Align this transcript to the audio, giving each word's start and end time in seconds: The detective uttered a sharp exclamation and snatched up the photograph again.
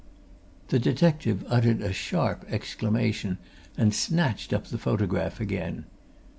The 0.69 0.79
detective 0.79 1.45
uttered 1.47 1.83
a 1.83 1.93
sharp 1.93 2.45
exclamation 2.49 3.37
and 3.77 3.93
snatched 3.93 4.51
up 4.51 4.65
the 4.65 4.79
photograph 4.79 5.39
again. 5.39 5.85